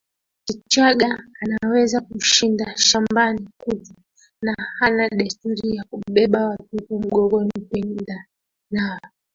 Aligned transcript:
Kichagga 0.45 1.23
anaweza 1.41 2.01
kushinda 2.01 2.77
shambani 2.77 3.49
kutwa 3.63 3.95
na 4.41 4.55
hana 4.79 5.09
desturi 5.09 5.75
ya 5.75 5.83
kubeba 5.83 6.47
watoto 6.49 6.95
mgongoni 6.99 7.51
kwenda 7.69 8.25
nao 8.71 8.99